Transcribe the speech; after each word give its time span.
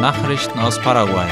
Nachrichten 0.00 0.58
aus 0.58 0.80
Paraguay. 0.80 1.28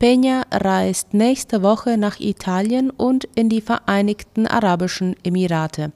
Peña 0.00 0.42
reist 0.50 1.14
nächste 1.14 1.62
Woche 1.62 1.98
nach 1.98 2.18
Italien 2.18 2.90
und 2.90 3.28
in 3.36 3.48
die 3.48 3.60
Vereinigten 3.60 4.48
Arabischen 4.48 5.14
Emirate. 5.22 5.92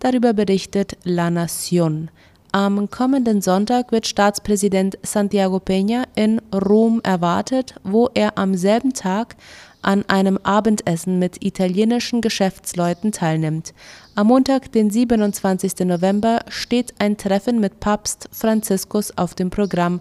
Darüber 0.00 0.32
berichtet 0.32 0.98
La 1.04 1.28
Nación. 1.28 2.08
Am 2.50 2.90
kommenden 2.90 3.40
Sonntag 3.40 3.92
wird 3.92 4.08
Staatspräsident 4.08 4.98
Santiago 5.04 5.58
Peña 5.58 6.06
in 6.16 6.42
Rom 6.52 7.00
erwartet, 7.04 7.76
wo 7.84 8.10
er 8.14 8.36
am 8.36 8.56
selben 8.56 8.92
Tag 8.94 9.36
an 9.82 10.04
einem 10.08 10.38
Abendessen 10.42 11.18
mit 11.18 11.44
italienischen 11.44 12.20
Geschäftsleuten 12.20 13.12
teilnimmt. 13.12 13.72
Am 14.14 14.26
Montag, 14.28 14.72
den 14.72 14.90
27. 14.90 15.86
November, 15.86 16.40
steht 16.48 16.94
ein 16.98 17.16
Treffen 17.16 17.60
mit 17.60 17.80
Papst 17.80 18.28
Franziskus 18.32 19.16
auf 19.16 19.34
dem 19.34 19.50
Programm, 19.50 20.00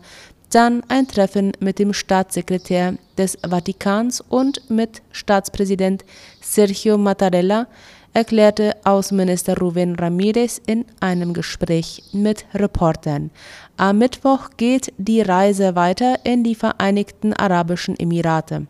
dann 0.51 0.83
ein 0.87 1.07
Treffen 1.07 1.51
mit 1.59 1.79
dem 1.79 1.93
Staatssekretär 1.93 2.95
des 3.17 3.37
Vatikans 3.47 4.21
und 4.21 4.69
mit 4.69 5.01
Staatspräsident 5.11 6.03
Sergio 6.41 6.97
Mattarella, 6.97 7.67
erklärte 8.13 8.75
Außenminister 8.83 9.55
Rubén 9.57 9.95
Ramírez 9.95 10.59
in 10.65 10.85
einem 10.99 11.33
Gespräch 11.33 12.03
mit 12.11 12.45
Reportern. 12.53 13.29
Am 13.77 13.99
Mittwoch 13.99 14.49
geht 14.57 14.91
die 14.97 15.21
Reise 15.21 15.75
weiter 15.75 16.19
in 16.23 16.43
die 16.43 16.55
Vereinigten 16.55 17.33
Arabischen 17.33 17.97
Emirate. 17.99 18.67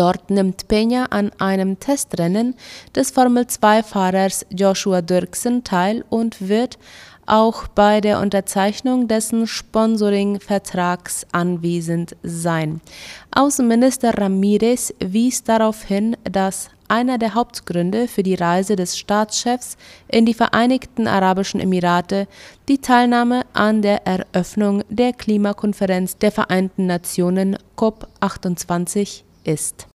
Dort 0.00 0.30
nimmt 0.30 0.66
Peña 0.66 1.08
an 1.10 1.30
einem 1.38 1.78
Testrennen 1.78 2.54
des 2.96 3.10
Formel-2-Fahrers 3.10 4.46
Joshua 4.48 5.02
Dirksen 5.02 5.62
teil 5.62 6.06
und 6.08 6.48
wird 6.48 6.78
auch 7.26 7.68
bei 7.68 8.00
der 8.00 8.20
Unterzeichnung 8.20 9.08
dessen 9.08 9.46
Sponsoring-Vertrags 9.46 11.26
anwesend 11.32 12.16
sein. 12.22 12.80
Außenminister 13.32 14.16
Ramirez 14.16 14.94
wies 15.00 15.44
darauf 15.44 15.82
hin, 15.82 16.16
dass 16.24 16.70
einer 16.88 17.18
der 17.18 17.34
Hauptgründe 17.34 18.08
für 18.08 18.22
die 18.22 18.36
Reise 18.36 18.76
des 18.76 18.96
Staatschefs 18.96 19.76
in 20.08 20.24
die 20.24 20.32
Vereinigten 20.32 21.08
Arabischen 21.08 21.60
Emirate 21.60 22.26
die 22.70 22.78
Teilnahme 22.78 23.42
an 23.52 23.82
der 23.82 24.06
Eröffnung 24.06 24.82
der 24.88 25.12
Klimakonferenz 25.12 26.16
der 26.16 26.32
Vereinten 26.32 26.86
Nationen 26.86 27.58
COP28 27.76 29.24
ist. 29.44 29.89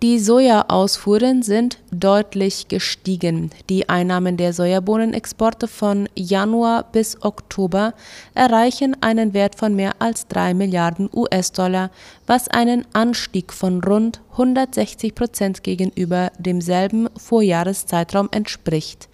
Die 0.00 0.20
Sojaausfuhren 0.20 1.42
sind 1.42 1.78
deutlich 1.90 2.68
gestiegen. 2.68 3.50
Die 3.68 3.88
Einnahmen 3.88 4.36
der 4.36 4.52
Sojabohnenexporte 4.52 5.66
von 5.66 6.08
Januar 6.14 6.84
bis 6.84 7.20
Oktober 7.24 7.94
erreichen 8.32 8.96
einen 9.00 9.34
Wert 9.34 9.56
von 9.56 9.74
mehr 9.74 9.96
als 9.98 10.28
3 10.28 10.54
Milliarden 10.54 11.10
US-Dollar, 11.12 11.90
was 12.28 12.46
einen 12.46 12.86
Anstieg 12.92 13.52
von 13.52 13.82
rund 13.82 14.20
160 14.32 15.16
Prozent 15.16 15.64
gegenüber 15.64 16.30
demselben 16.38 17.08
Vorjahreszeitraum 17.16 18.28
entspricht. 18.30 19.08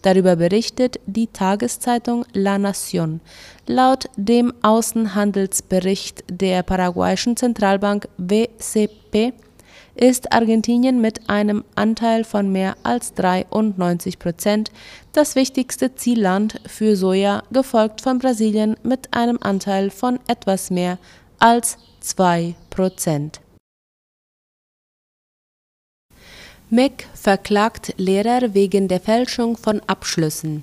Darüber 0.00 0.36
berichtet 0.36 1.00
die 1.04 1.26
Tageszeitung 1.26 2.24
La 2.32 2.56
Nación. 2.56 3.20
Laut 3.66 4.08
dem 4.16 4.54
Außenhandelsbericht 4.62 6.24
der 6.30 6.62
paraguayischen 6.62 7.36
Zentralbank 7.36 8.08
WCP 8.16 9.34
ist 9.94 10.32
Argentinien 10.32 11.00
mit 11.00 11.28
einem 11.28 11.64
Anteil 11.74 12.24
von 12.24 12.50
mehr 12.50 12.76
als 12.82 13.14
93 13.14 14.18
Prozent 14.18 14.70
das 15.12 15.34
wichtigste 15.34 15.94
Zielland 15.94 16.60
für 16.66 16.96
Soja, 16.96 17.42
gefolgt 17.50 18.00
von 18.00 18.18
Brasilien 18.18 18.76
mit 18.82 19.12
einem 19.12 19.38
Anteil 19.40 19.90
von 19.90 20.18
etwas 20.26 20.70
mehr 20.70 20.98
als 21.38 21.78
2 22.00 22.54
Prozent. 22.70 23.40
MEC 26.70 27.08
verklagt 27.14 27.94
Lehrer 27.96 28.54
wegen 28.54 28.86
der 28.86 29.00
Fälschung 29.00 29.56
von 29.56 29.80
Abschlüssen. 29.88 30.62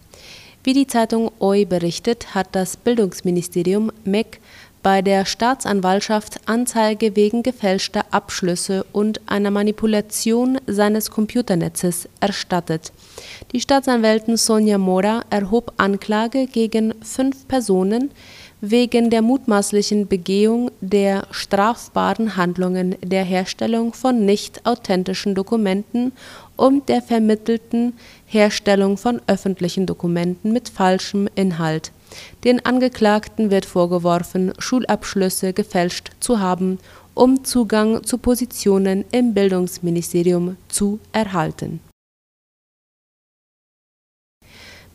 Wie 0.64 0.74
die 0.74 0.88
Zeitung 0.88 1.32
OI 1.40 1.66
berichtet, 1.66 2.34
hat 2.34 2.48
das 2.52 2.78
Bildungsministerium 2.78 3.92
MEC 4.06 4.40
bei 4.84 5.02
der 5.02 5.26
Staatsanwaltschaft 5.26 6.40
Anzeige 6.46 7.16
wegen 7.16 7.44
gefälschter 7.44 8.06
Abschlüsse 8.12 8.86
und 8.94 9.22
einer 9.28 9.52
Manipulation 9.52 10.60
seines 10.68 11.12
Computernetzes 11.12 12.08
erstattet. 12.20 12.92
Die 13.52 13.60
Staatsanwältin 13.60 14.38
Sonja 14.38 14.78
Mora 14.78 15.24
erhob 15.30 15.74
Anklage 15.78 16.48
gegen 16.48 16.94
fünf 17.02 17.48
Personen 17.48 18.12
wegen 18.62 19.10
der 19.10 19.22
mutmaßlichen 19.22 20.08
Begehung 20.08 20.72
der 20.82 21.28
strafbaren 21.32 22.36
Handlungen 22.38 22.96
der 23.04 23.24
Herstellung 23.24 23.94
von 23.94 24.26
nicht 24.26 24.66
authentischen 24.66 25.36
Dokumenten 25.36 26.12
und 26.56 26.90
der 26.90 27.02
vermittelten 27.02 27.94
Herstellung 28.26 28.98
von 28.98 29.22
öffentlichen 29.28 29.86
Dokumenten 29.86 30.54
mit 30.54 30.70
falschem 30.70 31.30
Inhalt 31.36 31.92
den 32.44 32.66
Angeklagten 32.66 33.52
wird 33.52 33.66
vorgeworfen, 33.66 34.54
Schulabschlüsse 34.60 35.54
gefälscht 35.54 36.12
zu 36.20 36.40
haben, 36.40 36.80
um 37.14 37.44
Zugang 37.44 38.04
zu 38.04 38.18
Positionen 38.18 39.06
im 39.12 39.34
Bildungsministerium 39.34 40.58
zu 40.70 41.00
erhalten. 41.12 41.80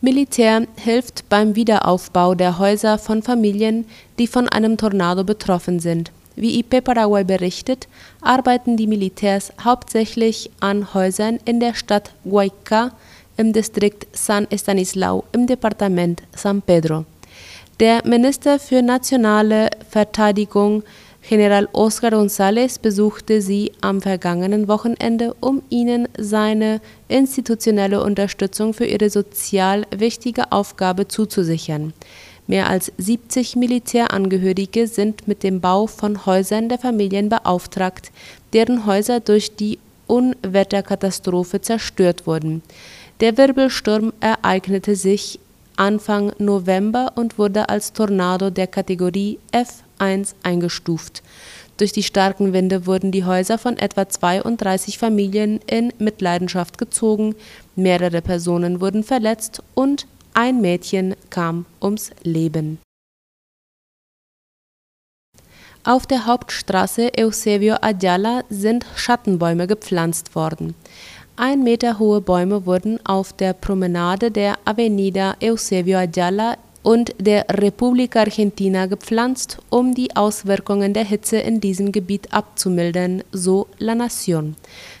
Militär 0.01 0.67
hilft 0.75 1.29
beim 1.29 1.55
Wiederaufbau 1.55 2.35
der 2.35 2.59
Häuser 2.59 2.97
von 2.97 3.23
Familien, 3.23 3.85
die 4.19 4.27
von 4.27 4.49
einem 4.49 4.75
Tornado 4.75 5.23
betroffen 5.23 5.79
sind. 5.79 6.11
Wie 6.35 6.59
IP 6.59 6.83
Paraguay 6.83 7.23
berichtet, 7.23 7.87
arbeiten 8.21 8.75
die 8.75 8.87
Militärs 8.87 9.53
hauptsächlich 9.63 10.49
an 10.59 10.93
Häusern 10.93 11.39
in 11.45 11.59
der 11.59 11.73
Stadt 11.73 12.11
Guayca 12.25 12.91
im 13.37 13.53
Distrikt 13.53 14.07
San 14.13 14.47
Estanislao 14.49 15.23
im 15.31 15.47
Departement 15.47 16.21
San 16.35 16.61
Pedro. 16.61 17.05
Der 17.79 18.05
Minister 18.05 18.59
für 18.59 18.81
nationale 18.81 19.69
Verteidigung, 19.89 20.83
General 21.27 21.67
Oscar 21.73 22.11
González, 22.11 22.79
besuchte 22.79 23.41
sie 23.41 23.71
am 23.81 24.01
vergangenen 24.01 24.67
Wochenende, 24.67 25.35
um 25.39 25.63
ihnen 25.69 26.07
seine 26.17 26.81
institutionelle 27.07 28.03
Unterstützung 28.03 28.73
für 28.73 28.85
ihre 28.85 29.09
sozial 29.09 29.85
wichtige 29.95 30.51
Aufgabe 30.51 31.07
zuzusichern. 31.07 31.93
Mehr 32.45 32.69
als 32.69 32.91
70 32.97 33.55
Militärangehörige 33.55 34.87
sind 34.87 35.27
mit 35.27 35.43
dem 35.43 35.61
Bau 35.61 35.87
von 35.87 36.25
Häusern 36.25 36.67
der 36.67 36.77
Familien 36.77 37.29
beauftragt, 37.29 38.11
deren 38.51 38.85
Häuser 38.85 39.21
durch 39.21 39.55
die 39.55 39.79
Unwetterkatastrophe 40.07 41.61
zerstört 41.61 42.27
wurden. 42.27 42.61
Der 43.19 43.37
Wirbelsturm 43.37 44.13
ereignete 44.19 44.95
sich 44.95 45.39
Anfang 45.75 46.33
November 46.37 47.13
und 47.15 47.37
wurde 47.37 47.69
als 47.69 47.93
Tornado 47.93 48.49
der 48.49 48.67
Kategorie 48.67 49.39
F1 49.51 50.35
eingestuft. 50.43 51.23
Durch 51.77 51.91
die 51.91 52.03
starken 52.03 52.53
Winde 52.53 52.85
wurden 52.85 53.11
die 53.11 53.25
Häuser 53.25 53.57
von 53.57 53.77
etwa 53.77 54.07
32 54.07 54.97
Familien 54.97 55.59
in 55.65 55.91
Mitleidenschaft 55.97 56.77
gezogen, 56.77 57.35
mehrere 57.75 58.21
Personen 58.21 58.79
wurden 58.79 59.03
verletzt 59.03 59.63
und 59.73 60.05
ein 60.35 60.61
Mädchen 60.61 61.15
kam 61.29 61.65
ums 61.81 62.11
Leben. 62.23 62.79
Auf 65.85 66.07
der 66.07 66.25
Hauptstraße 66.25 67.11
Eusebio 67.19 67.75
Ayala 67.81 68.43
sind 68.49 68.85
Schattenbäume 68.95 69.67
gepflanzt 69.67 70.33
worden. 70.33 70.75
Ein 71.35 71.63
Meter 71.63 71.97
hohe 71.97 72.21
Bäume 72.21 72.67
wurden 72.67 72.99
auf 73.07 73.33
der 73.33 73.53
Promenade 73.53 74.29
der 74.29 74.59
Avenida 74.65 75.35
Eusebio 75.41 75.97
Ayala 75.97 76.57
und 76.83 77.15
der 77.17 77.47
República 77.47 78.19
Argentina 78.19 78.85
gepflanzt, 78.85 79.57
um 79.71 79.95
die 79.95 80.15
Auswirkungen 80.15 80.93
der 80.93 81.05
Hitze 81.05 81.37
in 81.37 81.59
diesem 81.59 81.91
Gebiet 81.91 82.31
abzumildern, 82.31 83.23
so 83.31 83.65
La 83.79 83.93
Nación. 83.93 84.53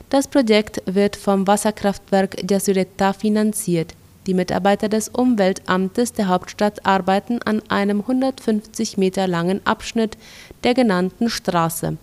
Das 0.09 0.27
Projekt 0.27 0.81
wird 0.87 1.15
vom 1.15 1.45
Wasserkraftwerk 1.45 2.49
Yasureta 2.49 3.13
finanziert. 3.13 3.93
Die 4.25 4.33
Mitarbeiter 4.33 4.89
des 4.89 5.09
Umweltamtes 5.09 6.13
der 6.13 6.29
Hauptstadt 6.29 6.83
arbeiten 6.83 7.43
an 7.43 7.61
einem 7.69 7.99
150 8.01 8.97
Meter 8.97 9.27
langen 9.27 9.61
Abschnitt 9.67 10.17
der 10.63 10.73
genannten 10.73 11.29
Straße. 11.29 11.97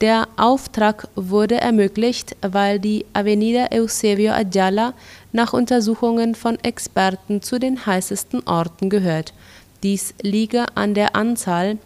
Der 0.00 0.28
Auftrag 0.36 1.08
wurde 1.14 1.60
ermöglicht, 1.60 2.36
weil 2.42 2.80
die 2.80 3.06
Avenida 3.12 3.68
Eusebio 3.72 4.32
Ayala 4.32 4.92
nach 5.32 5.52
Untersuchungen 5.52 6.34
von 6.34 6.58
Experten 6.64 7.42
zu 7.42 7.60
den 7.60 7.86
heißesten 7.86 8.46
Orten 8.46 8.90
gehört. 8.90 9.32
Dies 9.84 10.14
liege 10.20 10.66
an 10.74 10.94
der 10.94 11.14
Anzahl 11.14 11.78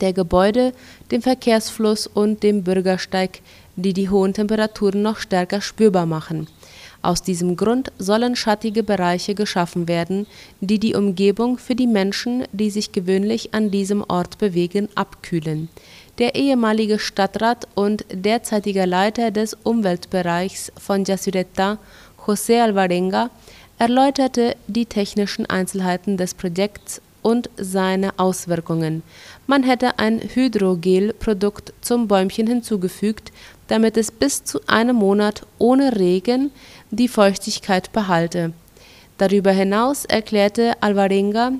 der 0.00 0.12
Gebäude, 0.12 0.72
dem 1.10 1.20
Verkehrsfluss 1.20 2.06
und 2.06 2.42
dem 2.42 2.62
Bürgersteig, 2.62 3.40
die 3.76 3.92
die 3.92 4.08
hohen 4.08 4.34
Temperaturen 4.34 5.02
noch 5.02 5.18
stärker 5.18 5.60
spürbar 5.60 6.06
machen. 6.06 6.46
Aus 7.02 7.22
diesem 7.22 7.56
Grund 7.56 7.90
sollen 7.98 8.36
schattige 8.36 8.84
Bereiche 8.84 9.34
geschaffen 9.34 9.88
werden, 9.88 10.26
die 10.60 10.78
die 10.78 10.94
Umgebung 10.94 11.58
für 11.58 11.74
die 11.74 11.88
Menschen, 11.88 12.44
die 12.52 12.70
sich 12.70 12.92
gewöhnlich 12.92 13.52
an 13.52 13.72
diesem 13.72 14.04
Ort 14.06 14.38
bewegen, 14.38 14.88
abkühlen. 14.94 15.68
Der 16.18 16.34
ehemalige 16.34 16.98
Stadtrat 16.98 17.66
und 17.74 18.04
derzeitige 18.12 18.84
Leiter 18.84 19.30
des 19.30 19.56
Umweltbereichs 19.62 20.70
von 20.76 21.04
Yacyretá, 21.04 21.78
José 22.26 22.60
Alvarenga, 22.60 23.30
erläuterte 23.78 24.56
die 24.66 24.84
technischen 24.84 25.46
Einzelheiten 25.46 26.18
des 26.18 26.34
Projekts 26.34 27.00
und 27.22 27.48
seine 27.56 28.18
Auswirkungen. 28.18 29.02
Man 29.46 29.62
hätte 29.62 29.98
ein 29.98 30.20
Hydrogel-Produkt 30.20 31.72
zum 31.80 32.08
Bäumchen 32.08 32.46
hinzugefügt, 32.46 33.32
damit 33.68 33.96
es 33.96 34.10
bis 34.10 34.44
zu 34.44 34.60
einem 34.66 34.96
Monat 34.96 35.46
ohne 35.58 35.98
Regen 35.98 36.50
die 36.90 37.08
Feuchtigkeit 37.08 37.90
behalte. 37.92 38.52
Darüber 39.18 39.52
hinaus, 39.52 40.04
erklärte 40.04 40.74
Alvarenga, 40.80 41.52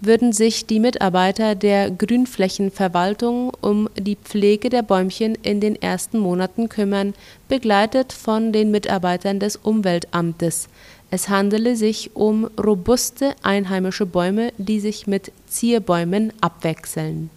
würden 0.00 0.32
sich 0.32 0.66
die 0.66 0.80
Mitarbeiter 0.80 1.54
der 1.54 1.90
Grünflächenverwaltung 1.90 3.52
um 3.60 3.88
die 3.96 4.16
Pflege 4.16 4.70
der 4.70 4.82
Bäumchen 4.82 5.34
in 5.42 5.60
den 5.60 5.80
ersten 5.80 6.18
Monaten 6.18 6.68
kümmern, 6.68 7.14
begleitet 7.48 8.12
von 8.12 8.52
den 8.52 8.70
Mitarbeitern 8.70 9.40
des 9.40 9.56
Umweltamtes. 9.56 10.68
Es 11.10 11.28
handele 11.28 11.76
sich 11.76 12.14
um 12.14 12.46
robuste 12.58 13.34
einheimische 13.42 14.06
Bäume, 14.06 14.52
die 14.58 14.80
sich 14.80 15.06
mit 15.06 15.32
Zierbäumen 15.46 16.32
abwechseln. 16.40 17.30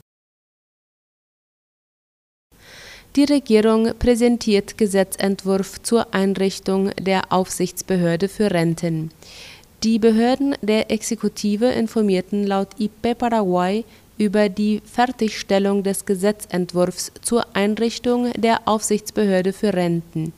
Die 3.16 3.26
Regierung 3.26 3.94
präsentiert 4.00 4.78
Gesetzentwurf 4.80 5.84
zur 5.84 6.16
Einrichtung 6.16 6.90
der 7.00 7.32
Aufsichtsbehörde 7.32 8.28
für 8.28 8.50
Renten. 8.50 9.12
Die 9.84 10.00
Behörden 10.00 10.56
der 10.62 10.90
Exekutive 10.92 11.66
informierten 11.66 12.48
laut 12.48 12.70
IP 12.80 13.18
Paraguay 13.18 13.84
über 14.18 14.48
die 14.48 14.82
Fertigstellung 14.86 15.84
des 15.84 16.06
Gesetzentwurfs 16.06 17.12
zur 17.22 17.46
Einrichtung 17.54 18.32
der 18.32 18.62
Aufsichtsbehörde 18.66 19.52
für 19.52 19.74
Renten. 19.74 20.32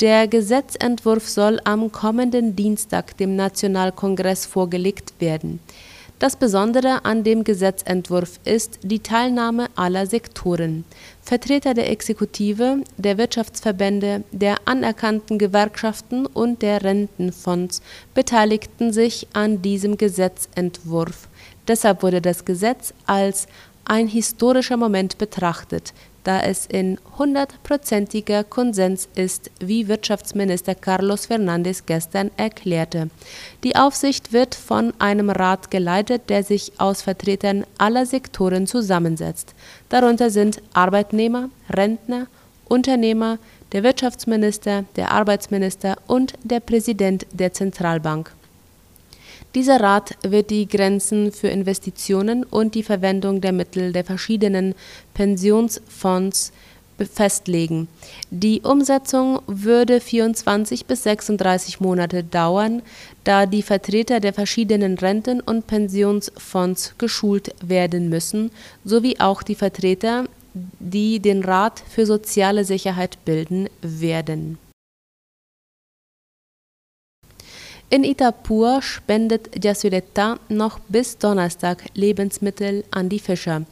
Der 0.00 0.28
Gesetzentwurf 0.28 1.26
soll 1.26 1.60
am 1.64 1.92
kommenden 1.92 2.56
Dienstag 2.56 3.16
dem 3.16 3.36
Nationalkongress 3.36 4.44
vorgelegt 4.44 5.14
werden. 5.18 5.60
Das 6.20 6.36
Besondere 6.36 7.04
an 7.04 7.24
dem 7.24 7.42
Gesetzentwurf 7.42 8.38
ist 8.44 8.78
die 8.82 9.00
Teilnahme 9.00 9.66
aller 9.74 10.06
Sektoren. 10.06 10.84
Vertreter 11.20 11.74
der 11.74 11.90
Exekutive, 11.90 12.84
der 12.96 13.18
Wirtschaftsverbände, 13.18 14.22
der 14.30 14.56
anerkannten 14.64 15.38
Gewerkschaften 15.38 16.26
und 16.26 16.62
der 16.62 16.84
Rentenfonds 16.84 17.82
beteiligten 18.14 18.92
sich 18.92 19.26
an 19.32 19.60
diesem 19.60 19.98
Gesetzentwurf. 19.98 21.28
Deshalb 21.66 22.04
wurde 22.04 22.20
das 22.20 22.44
Gesetz 22.44 22.94
als 23.06 23.48
ein 23.84 24.06
historischer 24.06 24.76
Moment 24.76 25.18
betrachtet, 25.18 25.92
da 26.24 26.40
es 26.40 26.66
in 26.66 26.98
hundertprozentiger 27.18 28.42
Konsens 28.44 29.08
ist, 29.14 29.50
wie 29.60 29.88
Wirtschaftsminister 29.88 30.74
Carlos 30.74 31.26
Fernandes 31.26 31.86
gestern 31.86 32.30
erklärte. 32.36 33.10
Die 33.62 33.76
Aufsicht 33.76 34.32
wird 34.32 34.54
von 34.54 34.92
einem 34.98 35.30
Rat 35.30 35.70
geleitet, 35.70 36.28
der 36.28 36.42
sich 36.42 36.72
aus 36.78 37.02
Vertretern 37.02 37.64
aller 37.78 38.06
Sektoren 38.06 38.66
zusammensetzt. 38.66 39.54
Darunter 39.90 40.30
sind 40.30 40.60
Arbeitnehmer, 40.72 41.50
Rentner, 41.70 42.26
Unternehmer, 42.68 43.38
der 43.72 43.82
Wirtschaftsminister, 43.82 44.84
der 44.96 45.10
Arbeitsminister 45.10 45.96
und 46.06 46.34
der 46.42 46.60
Präsident 46.60 47.26
der 47.32 47.52
Zentralbank. 47.52 48.32
Dieser 49.54 49.80
Rat 49.80 50.16
wird 50.22 50.50
die 50.50 50.66
Grenzen 50.66 51.30
für 51.30 51.46
Investitionen 51.46 52.42
und 52.42 52.74
die 52.74 52.82
Verwendung 52.82 53.40
der 53.40 53.52
Mittel 53.52 53.92
der 53.92 54.04
verschiedenen 54.04 54.74
Pensionsfonds 55.14 56.52
festlegen. 57.12 57.86
Die 58.30 58.62
Umsetzung 58.62 59.40
würde 59.46 60.00
24 60.00 60.86
bis 60.86 61.04
36 61.04 61.78
Monate 61.78 62.24
dauern, 62.24 62.82
da 63.22 63.46
die 63.46 63.62
Vertreter 63.62 64.18
der 64.18 64.32
verschiedenen 64.32 64.98
Renten- 64.98 65.40
und 65.40 65.68
Pensionsfonds 65.68 66.94
geschult 66.98 67.54
werden 67.62 68.08
müssen, 68.08 68.50
sowie 68.84 69.20
auch 69.20 69.44
die 69.44 69.56
Vertreter, 69.56 70.24
die 70.80 71.20
den 71.20 71.44
Rat 71.44 71.82
für 71.88 72.06
soziale 72.06 72.64
Sicherheit 72.64 73.24
bilden 73.24 73.68
werden 73.82 74.58
In 77.94 78.02
Itapur 78.02 78.82
spendet 78.82 79.64
Yacyretá 79.64 80.40
noch 80.48 80.80
bis 80.88 81.16
Donnerstag 81.16 81.84
Lebensmittel 81.94 82.82
an 82.90 83.08
die 83.08 83.20
Fischer. 83.20 83.62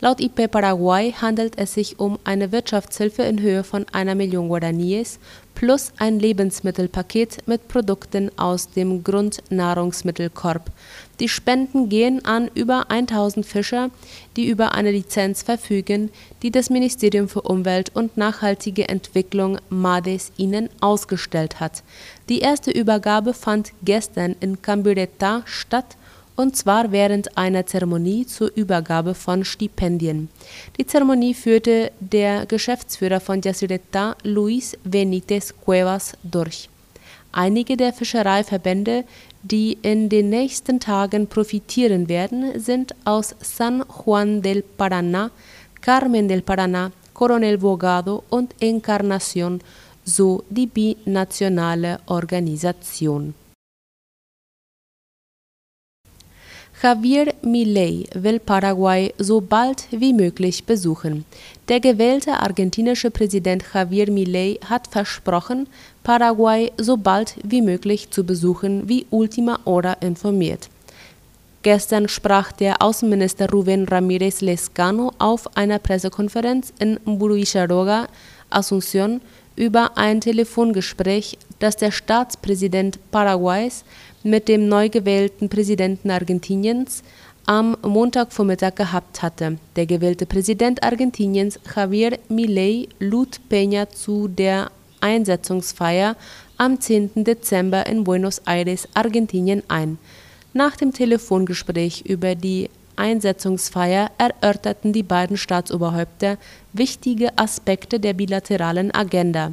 Laut 0.00 0.18
IP 0.18 0.50
Paraguay 0.50 1.12
handelt 1.12 1.58
es 1.58 1.74
sich 1.74 2.00
um 2.00 2.18
eine 2.24 2.52
Wirtschaftshilfe 2.52 3.24
in 3.24 3.42
Höhe 3.42 3.64
von 3.64 3.84
einer 3.92 4.14
Million 4.14 4.48
Guaraníes 4.48 5.18
plus 5.56 5.92
ein 5.96 6.20
Lebensmittelpaket 6.20 7.38
mit 7.48 7.66
Produkten 7.66 8.30
aus 8.38 8.70
dem 8.70 9.02
Grundnahrungsmittelkorb. 9.02 10.70
Die 11.18 11.28
Spenden 11.28 11.88
gehen 11.88 12.24
an 12.24 12.48
über 12.54 12.90
1000 12.90 13.44
Fischer, 13.44 13.90
die 14.36 14.46
über 14.46 14.74
eine 14.74 14.92
Lizenz 14.92 15.42
verfügen, 15.42 16.10
die 16.42 16.52
das 16.52 16.70
Ministerium 16.70 17.28
für 17.28 17.40
Umwelt 17.40 17.90
und 17.94 18.16
nachhaltige 18.16 18.88
Entwicklung 18.88 19.58
MADES 19.70 20.30
ihnen 20.36 20.68
ausgestellt 20.80 21.58
hat. 21.58 21.82
Die 22.28 22.40
erste 22.40 22.70
Übergabe 22.70 23.32
fand 23.32 23.72
gestern 23.82 24.36
in 24.40 24.62
Cambureta 24.62 25.42
statt 25.46 25.96
und 26.36 26.54
zwar 26.54 26.92
während 26.92 27.36
einer 27.36 27.66
Zeremonie 27.66 28.26
zur 28.26 28.50
Übergabe 28.54 29.14
von 29.14 29.44
Stipendien. 29.44 30.28
Die 30.78 30.86
Zeremonie 30.86 31.34
führte 31.34 31.90
der 31.98 32.46
Geschäftsführer 32.46 33.20
von 33.20 33.40
Yacyretá, 33.40 34.14
Luis 34.22 34.76
Benítez 34.84 35.52
Cuevas, 35.64 36.12
durch. 36.22 36.68
Einige 37.32 37.76
der 37.76 37.92
Fischereiverbände, 37.92 39.04
die 39.42 39.78
in 39.82 40.08
den 40.08 40.30
nächsten 40.30 40.80
Tagen 40.80 41.26
profitieren 41.26 42.08
werden, 42.08 42.58
sind 42.58 42.94
aus 43.04 43.34
San 43.40 43.84
Juan 44.04 44.42
del 44.42 44.64
Paraná, 44.78 45.30
Carmen 45.80 46.28
del 46.28 46.40
Paraná, 46.42 46.90
Coronel 47.12 47.58
Bogado 47.58 48.24
und 48.30 48.54
Encarnación, 48.60 49.60
so 50.04 50.44
die 50.50 50.66
binationale 50.66 51.98
Organisation. 52.06 53.34
Javier 56.82 57.32
Milei 57.42 58.04
will 58.12 58.38
Paraguay 58.38 59.14
so 59.16 59.40
bald 59.40 59.86
wie 59.90 60.12
möglich 60.12 60.64
besuchen. 60.64 61.24
Der 61.68 61.80
gewählte 61.80 62.34
argentinische 62.34 63.10
Präsident 63.10 63.64
Javier 63.72 64.10
Milei 64.10 64.58
hat 64.68 64.86
versprochen, 64.86 65.68
Paraguay 66.02 66.70
so 66.76 66.98
bald 66.98 67.36
wie 67.42 67.62
möglich 67.62 68.10
zu 68.10 68.24
besuchen, 68.24 68.86
wie 68.90 69.06
Ultima 69.08 69.58
Hora 69.64 69.94
informiert. 69.94 70.68
Gestern 71.62 72.08
sprach 72.08 72.52
der 72.52 72.82
Außenminister 72.82 73.46
Rubén 73.46 73.88
Ramírez 73.88 74.42
Lescano 74.42 75.12
auf 75.18 75.56
einer 75.56 75.78
Pressekonferenz 75.78 76.74
in 76.78 77.00
Mburuicharoga, 77.06 78.06
Asunción, 78.50 79.22
über 79.56 79.96
ein 79.96 80.20
Telefongespräch, 80.20 81.38
das 81.58 81.76
der 81.76 81.90
Staatspräsident 81.90 82.98
Paraguays 83.10 83.84
mit 84.22 84.48
dem 84.48 84.68
neu 84.68 84.88
gewählten 84.88 85.48
Präsidenten 85.48 86.10
Argentiniens 86.10 87.02
am 87.46 87.76
Montagvormittag 87.82 88.74
gehabt 88.74 89.22
hatte. 89.22 89.58
Der 89.76 89.86
gewählte 89.86 90.26
Präsident 90.26 90.82
Argentiniens 90.82 91.58
Javier 91.74 92.18
Milei 92.28 92.88
lud 92.98 93.40
Peña 93.50 93.88
zu 93.88 94.28
der 94.28 94.70
Einsetzungsfeier 95.00 96.16
am 96.58 96.80
10. 96.80 97.24
Dezember 97.24 97.86
in 97.86 98.04
Buenos 98.04 98.42
Aires, 98.46 98.88
Argentinien 98.94 99.62
ein. 99.68 99.98
Nach 100.52 100.74
dem 100.74 100.92
Telefongespräch 100.92 102.02
über 102.06 102.34
die 102.34 102.70
Einsetzungsfeier 102.96 104.10
erörterten 104.18 104.92
die 104.92 105.02
beiden 105.02 105.36
Staatsoberhäupter 105.36 106.38
wichtige 106.72 107.36
Aspekte 107.38 108.00
der 108.00 108.14
bilateralen 108.14 108.94
Agenda 108.94 109.52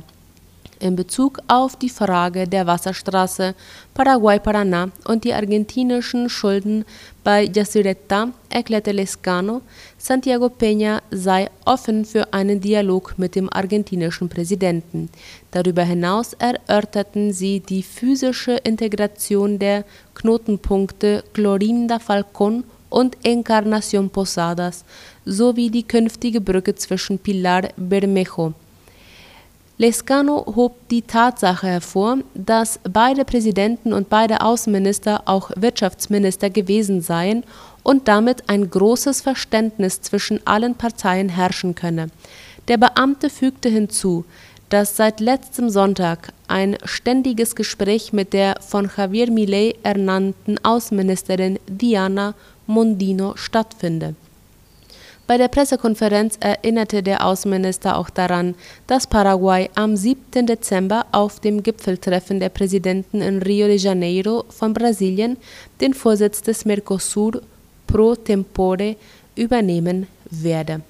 in 0.83 0.95
Bezug 0.97 1.39
auf 1.47 1.77
die 1.77 1.89
Frage 1.89 2.45
der 2.45 2.67
Wasserstraße 2.67 3.55
Paraguay-Paraná 3.93 4.89
und 5.05 5.23
die 5.23 5.33
argentinischen 5.33 6.29
Schulden 6.29 6.83
bei 7.23 7.45
Yacyretá 7.45 8.31
erklärte 8.49 8.91
Lescano, 8.91 9.61
Santiago 9.97 10.47
Peña 10.47 11.01
sei 11.09 11.49
offen 11.65 12.03
für 12.03 12.33
einen 12.33 12.59
Dialog 12.59 13.13
mit 13.17 13.35
dem 13.35 13.51
argentinischen 13.51 14.27
Präsidenten. 14.27 15.09
Darüber 15.51 15.83
hinaus 15.83 16.33
erörterten 16.33 17.31
sie 17.31 17.61
die 17.61 17.83
physische 17.83 18.57
Integration 18.63 19.59
der 19.59 19.85
Knotenpunkte 20.15 21.23
Clorinda 21.33 21.97
Falcón 21.97 22.63
und 22.93 23.17
Encarnación 23.23 24.09
Posadas 24.09 24.85
sowie 25.25 25.69
die 25.69 25.83
künftige 25.83 26.39
Brücke 26.39 26.75
zwischen 26.75 27.17
Pilar 27.17 27.69
Bermejo 27.75 28.53
Lescano 29.79 30.45
hob 30.55 30.87
die 30.89 31.01
Tatsache 31.01 31.65
hervor, 31.65 32.19
dass 32.35 32.79
beide 32.87 33.25
Präsidenten 33.25 33.91
und 33.91 34.07
beide 34.07 34.41
Außenminister 34.41 35.23
auch 35.25 35.49
Wirtschaftsminister 35.55 36.51
gewesen 36.51 37.01
seien 37.01 37.43
und 37.81 38.07
damit 38.07 38.49
ein 38.49 38.69
großes 38.69 39.21
Verständnis 39.21 39.99
zwischen 40.01 40.45
allen 40.45 40.75
Parteien 40.75 41.27
herrschen 41.27 41.73
könne. 41.73 42.09
Der 42.67 42.77
Beamte 42.77 43.31
fügte 43.31 43.67
hinzu, 43.67 44.25
dass 44.69 44.95
seit 44.95 45.19
letztem 45.19 45.69
Sonntag 45.69 46.33
ein 46.47 46.77
ständiges 46.85 47.55
Gespräch 47.55 48.13
mit 48.13 48.31
der 48.31 48.61
von 48.61 48.89
Javier 48.95 49.31
Milei 49.31 49.75
ernannten 49.81 50.63
Außenministerin 50.63 51.59
Diana 51.67 52.35
Mondino 52.67 53.35
stattfinde 53.35 54.15
bei 55.25 55.37
der 55.37 55.47
Pressekonferenz 55.47 56.37
erinnerte 56.41 57.01
der 57.01 57.25
Außenminister 57.25 57.97
auch 57.97 58.09
daran, 58.09 58.55
dass 58.87 59.07
Paraguay 59.07 59.69
am 59.73 59.95
7. 59.95 60.45
Dezember 60.45 61.05
auf 61.13 61.39
dem 61.39 61.63
Gipfeltreffen 61.63 62.41
der 62.41 62.49
Präsidenten 62.49 63.21
in 63.21 63.41
Rio 63.41 63.67
de 63.67 63.77
Janeiro 63.77 64.43
von 64.49 64.73
Brasilien 64.73 65.37
den 65.79 65.93
Vorsitz 65.93 66.41
des 66.41 66.65
Mercosur 66.65 67.41
pro 67.87 68.15
tempore 68.15 68.97
übernehmen 69.35 70.07
werde. 70.29 70.81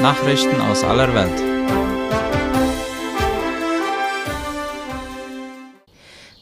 Nachrichten 0.00 0.58
aus 0.62 0.82
aller 0.82 1.12
Welt. 1.14 1.49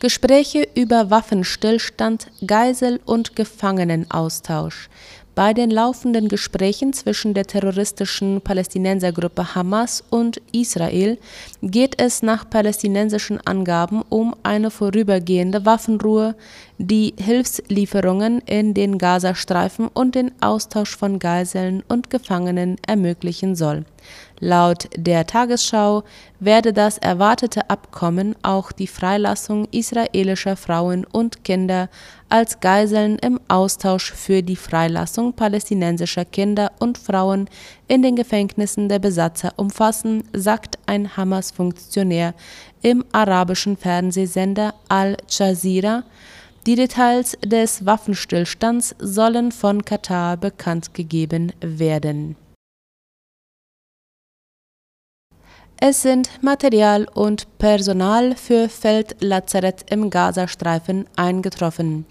Gespräche 0.00 0.68
über 0.76 1.10
Waffenstillstand, 1.10 2.28
Geisel- 2.46 3.00
und 3.04 3.34
Gefangenenaustausch. 3.34 4.88
Bei 5.34 5.52
den 5.52 5.72
laufenden 5.72 6.28
Gesprächen 6.28 6.92
zwischen 6.92 7.34
der 7.34 7.46
terroristischen 7.46 8.40
Palästinensergruppe 8.40 9.56
Hamas 9.56 10.04
und 10.08 10.40
Israel 10.52 11.18
geht 11.62 12.00
es 12.00 12.22
nach 12.22 12.48
palästinensischen 12.48 13.40
Angaben 13.44 14.02
um 14.08 14.36
eine 14.44 14.70
vorübergehende 14.70 15.66
Waffenruhe, 15.66 16.36
die 16.78 17.14
Hilfslieferungen 17.18 18.40
in 18.46 18.74
den 18.74 18.98
Gazastreifen 18.98 19.88
und 19.88 20.14
den 20.14 20.30
Austausch 20.40 20.96
von 20.96 21.18
Geiseln 21.18 21.82
und 21.88 22.08
Gefangenen 22.08 22.76
ermöglichen 22.86 23.56
soll 23.56 23.84
Laut 24.40 24.88
der 24.96 25.26
Tagesschau 25.26 26.04
werde 26.38 26.72
das 26.72 26.98
erwartete 26.98 27.68
Abkommen 27.70 28.36
auch 28.42 28.70
die 28.70 28.86
Freilassung 28.86 29.66
israelischer 29.72 30.56
Frauen 30.56 31.04
und 31.04 31.42
Kinder 31.42 31.88
als 32.28 32.60
Geiseln 32.60 33.18
im 33.18 33.40
Austausch 33.48 34.12
für 34.12 34.42
die 34.42 34.54
Freilassung 34.54 35.32
palästinensischer 35.32 36.24
Kinder 36.24 36.70
und 36.78 36.98
Frauen 36.98 37.48
in 37.88 38.02
den 38.02 38.14
Gefängnissen 38.14 38.88
der 38.88 39.00
Besatzer 39.00 39.54
umfassen, 39.56 40.22
sagt 40.32 40.78
ein 40.86 41.16
Hamas-Funktionär 41.16 42.34
im 42.82 43.04
arabischen 43.10 43.76
Fernsehsender 43.76 44.74
Al 44.88 45.16
Jazeera. 45.28 46.04
Die 46.64 46.76
Details 46.76 47.36
des 47.44 47.84
Waffenstillstands 47.86 48.94
sollen 49.00 49.50
von 49.50 49.84
Katar 49.84 50.36
bekannt 50.36 50.94
gegeben 50.94 51.52
werden 51.60 52.36
Es 55.80 56.02
sind 56.02 56.28
Material 56.42 57.06
und 57.14 57.46
Personal 57.58 58.34
für 58.34 58.68
Feldlazarett 58.68 59.88
im 59.92 60.10
Gazastreifen 60.10 61.06
eingetroffen. 61.14 62.04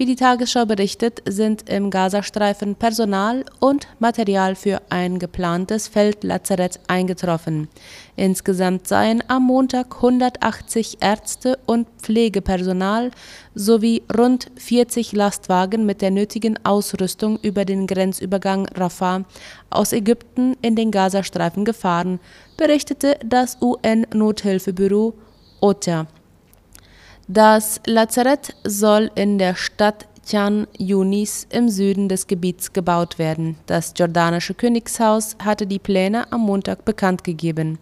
Wie 0.00 0.06
die 0.06 0.16
Tagesschau 0.16 0.64
berichtet, 0.64 1.20
sind 1.28 1.68
im 1.68 1.90
Gazastreifen 1.90 2.74
Personal 2.74 3.44
und 3.58 3.86
Material 3.98 4.54
für 4.54 4.80
ein 4.88 5.18
geplantes 5.18 5.88
Feldlazarett 5.88 6.80
eingetroffen. 6.86 7.68
Insgesamt 8.16 8.88
seien 8.88 9.22
am 9.28 9.42
Montag 9.42 9.96
180 9.96 11.02
Ärzte 11.02 11.58
und 11.66 11.86
Pflegepersonal 11.98 13.10
sowie 13.54 14.02
rund 14.16 14.50
40 14.56 15.12
Lastwagen 15.12 15.84
mit 15.84 16.00
der 16.00 16.12
nötigen 16.12 16.58
Ausrüstung 16.64 17.38
über 17.42 17.66
den 17.66 17.86
Grenzübergang 17.86 18.68
Rafah 18.68 19.26
aus 19.68 19.92
Ägypten 19.92 20.56
in 20.62 20.76
den 20.76 20.92
Gazastreifen 20.92 21.66
gefahren, 21.66 22.20
berichtete 22.56 23.18
das 23.22 23.58
UN-Nothilfebüro 23.60 25.12
OCHA. 25.60 26.06
Das 27.32 27.80
Lazarett 27.86 28.56
soll 28.64 29.08
in 29.14 29.38
der 29.38 29.54
Stadt 29.54 30.08
Chan 30.26 30.66
Yunis 30.76 31.46
im 31.50 31.68
Süden 31.68 32.08
des 32.08 32.26
Gebiets 32.26 32.72
gebaut 32.72 33.20
werden. 33.20 33.56
Das 33.66 33.92
jordanische 33.96 34.52
Königshaus 34.52 35.36
hatte 35.40 35.68
die 35.68 35.78
Pläne 35.78 36.32
am 36.32 36.40
Montag 36.40 36.84
bekannt 36.84 37.22
gegeben. 37.22 37.78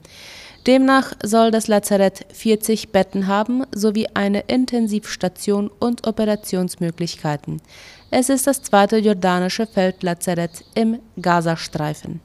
Demnach 0.67 1.15
soll 1.23 1.51
das 1.51 1.67
Lazarett 1.67 2.27
40 2.31 2.91
Betten 2.91 3.27
haben 3.27 3.65
sowie 3.75 4.09
eine 4.13 4.41
Intensivstation 4.41 5.71
und 5.79 6.07
Operationsmöglichkeiten. 6.07 7.63
Es 8.11 8.29
ist 8.29 8.47
das 8.47 8.61
zweite 8.61 8.99
jordanische 8.99 9.67
Feldlazarett 9.67 10.63
im 10.75 10.99
Gazastreifen. 11.23 12.21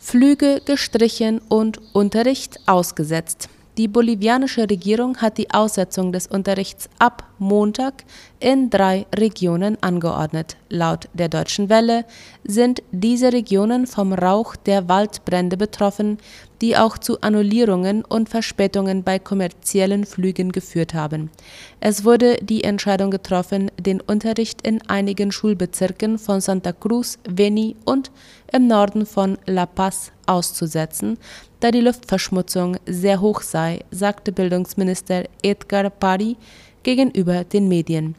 Flüge 0.00 0.62
gestrichen 0.64 1.42
und 1.50 1.78
Unterricht 1.92 2.58
ausgesetzt. 2.66 3.50
Die 3.78 3.88
bolivianische 3.88 4.62
Regierung 4.62 5.18
hat 5.18 5.36
die 5.36 5.50
Aussetzung 5.50 6.10
des 6.10 6.26
Unterrichts 6.26 6.88
ab 6.98 7.24
Montag 7.38 8.04
in 8.40 8.70
drei 8.70 9.04
Regionen 9.14 9.76
angeordnet. 9.82 10.56
Laut 10.70 11.10
der 11.12 11.28
Deutschen 11.28 11.68
Welle 11.68 12.06
sind 12.42 12.82
diese 12.90 13.34
Regionen 13.34 13.86
vom 13.86 14.14
Rauch 14.14 14.56
der 14.56 14.88
Waldbrände 14.88 15.58
betroffen, 15.58 16.16
die 16.62 16.74
auch 16.78 16.96
zu 16.96 17.20
Annullierungen 17.20 18.02
und 18.02 18.30
Verspätungen 18.30 19.02
bei 19.02 19.18
kommerziellen 19.18 20.06
Flügen 20.06 20.52
geführt 20.52 20.94
haben. 20.94 21.30
Es 21.78 22.02
wurde 22.02 22.36
die 22.36 22.64
Entscheidung 22.64 23.10
getroffen, 23.10 23.70
den 23.78 24.00
Unterricht 24.00 24.66
in 24.66 24.80
einigen 24.88 25.32
Schulbezirken 25.32 26.18
von 26.18 26.40
Santa 26.40 26.72
Cruz, 26.72 27.18
Beni 27.28 27.76
und 27.84 28.10
im 28.50 28.68
Norden 28.68 29.04
von 29.04 29.36
La 29.44 29.66
Paz 29.66 30.12
auszusetzen, 30.26 31.18
da 31.60 31.70
die 31.70 31.80
Luftverschmutzung 31.80 32.76
sehr 32.86 33.20
hoch 33.20 33.40
sei, 33.40 33.80
sagte 33.90 34.32
Bildungsminister 34.32 35.24
Edgar 35.42 35.90
Pari 35.90 36.36
gegenüber 36.82 37.44
den 37.44 37.68
Medien. 37.68 38.14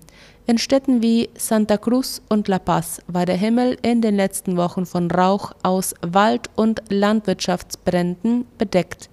In 0.46 0.58
Städten 0.58 1.02
wie 1.02 1.30
Santa 1.38 1.76
Cruz 1.76 2.22
und 2.30 2.48
La 2.48 2.58
Paz 2.58 3.02
war 3.08 3.26
der 3.26 3.36
Himmel 3.36 3.78
in 3.82 4.02
den 4.02 4.16
letzten 4.16 4.56
Wochen 4.56 4.86
von 4.86 5.12
Rauch 5.12 5.52
aus 5.62 5.94
Wald- 6.02 6.50
und 6.56 6.82
Landwirtschaftsbränden 6.88 8.46
bedeckt. 8.58 9.10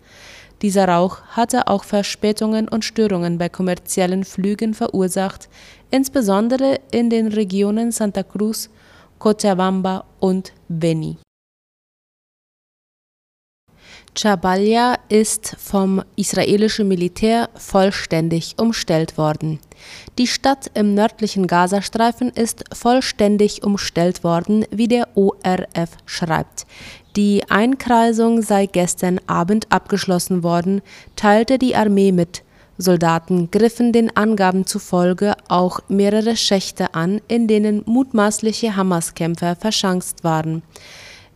Dieser 0.62 0.88
Rauch 0.88 1.22
hatte 1.30 1.66
auch 1.66 1.82
Verspätungen 1.82 2.68
und 2.68 2.84
Störungen 2.84 3.36
bei 3.36 3.48
kommerziellen 3.48 4.24
Flügen 4.24 4.74
verursacht, 4.74 5.48
insbesondere 5.90 6.78
in 6.92 7.10
den 7.10 7.26
Regionen 7.26 7.90
Santa 7.90 8.22
Cruz, 8.22 8.70
Cochabamba 9.18 10.04
und 10.20 10.52
Beni. 10.68 11.18
Jabalia 14.16 14.94
ist 15.08 15.56
vom 15.58 16.00
israelischen 16.14 16.86
Militär 16.86 17.48
vollständig 17.56 18.54
umstellt 18.58 19.18
worden. 19.18 19.58
Die 20.18 20.28
Stadt 20.28 20.70
im 20.74 20.94
nördlichen 20.94 21.48
Gazastreifen 21.48 22.30
ist 22.30 22.62
vollständig 22.72 23.64
umstellt 23.64 24.22
worden, 24.22 24.66
wie 24.70 24.86
der 24.86 25.08
ORF 25.16 25.90
schreibt. 26.06 26.64
Die 27.16 27.42
Einkreisung 27.48 28.40
sei 28.42 28.66
gestern 28.66 29.20
Abend 29.26 29.66
abgeschlossen 29.70 30.44
worden, 30.44 30.80
teilte 31.16 31.58
die 31.58 31.74
Armee 31.74 32.12
mit. 32.12 32.44
Soldaten 32.78 33.50
griffen 33.50 33.92
den 33.92 34.16
Angaben 34.16 34.64
zufolge 34.64 35.34
auch 35.48 35.80
mehrere 35.88 36.36
Schächte 36.36 36.94
an, 36.94 37.20
in 37.26 37.48
denen 37.48 37.82
mutmaßliche 37.86 38.76
Hamas-Kämpfer 38.76 39.56
verschanzt 39.56 40.22
waren. 40.22 40.62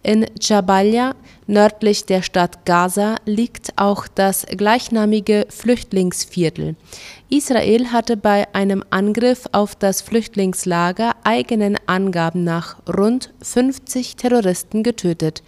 In 0.02 0.26
Jabalia, 0.40 1.14
nördlich 1.48 2.06
der 2.06 2.22
Stadt 2.22 2.64
Gaza, 2.64 3.16
liegt 3.24 3.72
auch 3.76 4.06
das 4.06 4.46
gleichnamige 4.46 5.46
Flüchtlingsviertel. 5.48 6.76
Israel 7.28 7.90
hatte 7.90 8.16
bei 8.16 8.46
einem 8.54 8.84
Angriff 8.90 9.46
auf 9.50 9.74
das 9.74 10.00
Flüchtlingslager 10.02 11.16
eigenen 11.24 11.76
Angaben 11.86 12.44
nach 12.44 12.76
rund 12.88 13.32
50 13.42 14.14
Terroristen 14.14 14.84
getötet. 14.84 15.42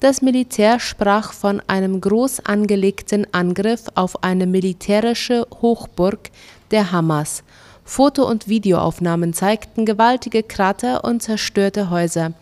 Das 0.00 0.20
Militär 0.20 0.80
sprach 0.80 1.32
von 1.32 1.62
einem 1.68 2.00
groß 2.00 2.44
angelegten 2.46 3.24
Angriff 3.32 3.84
auf 3.94 4.24
eine 4.24 4.48
militärische 4.48 5.46
Hochburg 5.62 6.30
der 6.72 6.90
Hamas. 6.90 7.44
Foto- 7.84 8.28
und 8.28 8.48
Videoaufnahmen 8.48 9.32
zeigten 9.32 9.86
gewaltige 9.86 10.42
Krater 10.42 11.04
und 11.04 11.22
zerstörte 11.22 11.90
Häuser. 11.90 12.32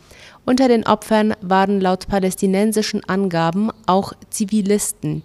Unter 0.45 0.69
den 0.69 0.87
Opfern 0.87 1.35
waren 1.41 1.81
laut 1.81 2.09
palästinensischen 2.09 3.05
Angaben 3.09 3.71
auch 3.87 4.13
Zivilisten. 4.31 5.23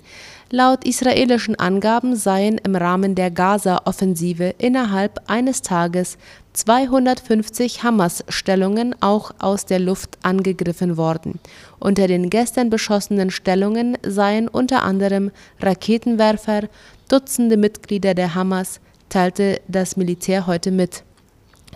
Laut 0.52 0.86
israelischen 0.86 1.56
Angaben 1.56 2.16
seien 2.16 2.60
im 2.60 2.76
Rahmen 2.76 3.16
der 3.16 3.32
Gaza-Offensive 3.32 4.54
innerhalb 4.60 5.20
eines 5.28 5.64
Tages 5.64 6.18
250 6.54 7.84
Hamas-Stellungen 7.84 8.96
auch 9.02 9.32
aus 9.40 9.66
der 9.66 9.80
Luft 9.80 10.20
angegriffen 10.22 10.98
worden. 10.98 11.40
Unter 11.80 12.08
den 12.08 12.30
gestern 12.30 12.70
beschossenen 12.70 13.32
Stellungen 13.32 13.98
seien 14.06 14.48
unter 14.48 14.84
anderem 14.84 15.32
Raketenwerfer, 15.60 16.70
Dutzende 17.10 17.58
Mitglieder 17.58 18.14
der 18.14 18.36
Hamas, 18.36 18.80
teilte 19.10 19.62
das 19.68 19.98
Militär 19.98 20.48
heute 20.48 20.72
mit. 20.72 21.04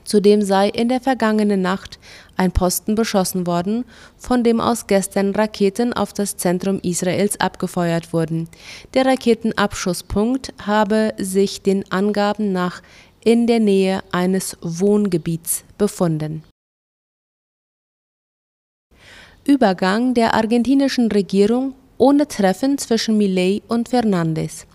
Zudem 0.10 0.42
sei 0.42 0.70
in 0.70 0.90
der 0.90 1.02
vergangenen 1.02 1.62
Nacht 1.62 2.00
ein 2.36 2.52
Posten 2.52 2.96
beschossen 2.96 3.46
worden, 3.46 3.86
von 4.18 4.44
dem 4.44 4.60
aus 4.60 4.88
gestern 4.88 5.36
Raketen 5.36 5.94
auf 5.94 6.14
das 6.14 6.36
Zentrum 6.36 6.80
Israels 6.82 7.40
abgefeuert 7.40 8.12
wurden. 8.12 8.50
Der 8.96 9.06
Raketenabschusspunkt 9.06 10.52
habe 10.66 11.14
sich 11.20 11.62
den 11.62 11.92
Angaben 11.92 12.52
nach 12.52 12.82
in 13.24 13.46
der 13.46 13.60
Nähe 13.60 14.02
eines 14.12 14.58
Wohngebiets 14.62 15.64
befunden. 15.78 16.44
Übergang 19.46 20.16
der 20.16 20.34
argentinischen 20.34 21.12
Regierung 21.12 21.76
ohne 22.00 22.28
Treffen 22.28 22.80
zwischen 22.80 23.18
Milei 23.18 23.62
und 23.68 23.90
Fernandes. 23.90 24.66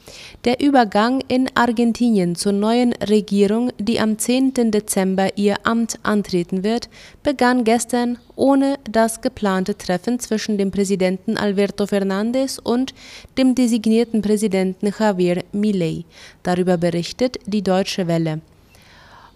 Der 0.44 0.60
Übergang 0.60 1.22
in 1.26 1.48
Argentinien 1.54 2.36
zur 2.36 2.52
neuen 2.52 2.92
Regierung, 2.92 3.72
die 3.78 3.98
am 3.98 4.18
10. 4.18 4.70
Dezember 4.70 5.36
ihr 5.36 5.56
Amt 5.64 5.98
antreten 6.02 6.62
wird, 6.62 6.88
begann 7.22 7.64
gestern 7.64 8.18
ohne 8.36 8.76
das 8.88 9.22
geplante 9.22 9.76
Treffen 9.76 10.20
zwischen 10.20 10.58
dem 10.58 10.70
Präsidenten 10.70 11.36
Alberto 11.36 11.86
Fernandes 11.86 12.58
und 12.58 12.94
dem 13.38 13.54
designierten 13.54 14.20
Präsidenten 14.20 14.92
Javier 14.96 15.42
Milei. 15.52 16.04
Darüber 16.42 16.76
berichtet 16.76 17.38
die 17.46 17.62
Deutsche 17.62 18.06
Welle. 18.06 18.40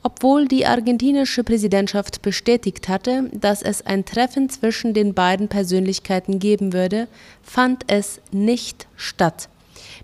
Obwohl 0.02 0.46
die 0.46 0.64
argentinische 0.64 1.42
Präsidentschaft 1.42 2.22
bestätigt 2.22 2.88
hatte, 2.88 3.30
dass 3.32 3.62
es 3.62 3.84
ein 3.84 4.04
Treffen 4.04 4.48
zwischen 4.48 4.94
den 4.94 5.12
beiden 5.12 5.48
Persönlichkeiten 5.48 6.38
geben 6.38 6.72
würde, 6.72 7.08
fand 7.42 7.84
es 7.88 8.20
nicht 8.30 8.86
statt. 8.96 9.48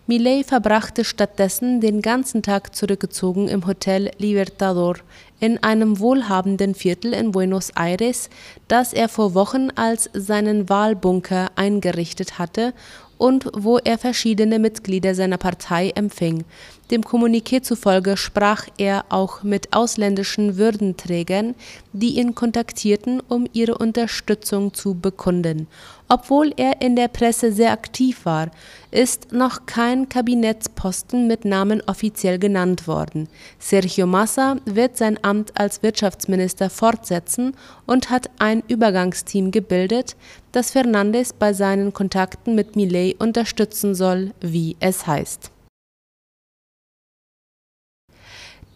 Milei 0.07 0.45
verbrachte 0.45 1.05
stattdessen 1.05 1.81
den 1.81 2.03
ganzen 2.03 2.43
Tag 2.43 2.75
zurückgezogen 2.75 3.49
im 3.49 3.67
Hotel 3.67 4.11
Libertador 4.19 4.97
in 5.41 5.63
einem 5.63 5.99
wohlhabenden 5.99 6.75
Viertel 6.75 7.15
in 7.15 7.33
Buenos 7.33 7.71
Aires, 7.71 8.29
das 8.69 8.93
er 8.93 9.09
vor 9.09 9.35
Wochen 9.35 9.71
als 9.75 10.11
seinen 10.13 10.69
Wahlbunker 10.69 11.51
eingerichtet 11.57 12.39
hatte 12.39 12.75
und 13.17 13.51
wo 13.55 13.79
er 13.79 13.97
verschiedene 13.97 14.59
Mitglieder 14.59 15.15
seiner 15.15 15.39
Partei 15.39 15.91
empfing. 15.95 16.45
Dem 16.91 17.01
Kommuniqué 17.03 17.63
zufolge 17.63 18.19
sprach 18.19 18.67
er 18.77 19.07
auch 19.09 19.43
mit 19.43 19.73
ausländischen 19.73 20.59
Würdenträgern, 20.59 21.55
die 21.95 22.19
ihn 22.19 22.35
kontaktierten, 22.35 23.23
um 23.27 23.47
ihre 23.55 23.79
Unterstützung 23.79 24.75
zu 24.75 24.95
bekunden. 24.95 25.67
Obwohl 26.09 26.53
er 26.59 26.83
in 26.83 26.95
der 26.95 27.09
Presse 27.09 27.53
sehr 27.53 27.73
aktiv 27.73 28.27
war, 28.27 28.51
ist 28.91 29.33
noch 29.33 29.65
kein 29.65 30.11
Kabinettsposten 30.11 31.27
mit 31.27 31.47
Namen 31.47 31.83
offiziell 31.87 32.39
genannt 32.39 32.87
worden. 32.87 33.29
Sergio 33.59 34.07
Massa 34.07 34.59
wird 34.67 34.99
sein 34.99 35.19
Amt 35.25 35.59
als 35.59 35.83
Wirtschaftsminister 35.83 36.69
fortsetzen 36.69 37.57
und 37.87 38.11
hat 38.11 38.29
ein 38.39 38.63
Übergangsteam 38.69 39.51
gebildet, 39.51 40.17
das 40.53 40.73
Fernandes 40.73 41.33
bei 41.33 41.55
seinen 41.55 41.95
Kontakten 41.95 42.55
mit 42.55 42.77
Millet 42.77 43.19
unterstützen 43.19 43.95
soll, 43.95 44.33
wie 44.43 44.77
es 44.81 45.07
heißt. 45.07 45.54